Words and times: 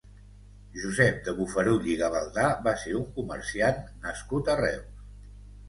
Josep 0.77 1.19
de 1.27 1.35
Bofarull 1.39 1.85
i 1.91 1.99
Gavaldà 1.99 2.47
va 2.69 2.75
ser 2.85 2.95
un 3.03 3.07
comerciant 3.21 3.81
nascut 4.09 4.53
a 4.55 4.59
Reus. 4.67 5.09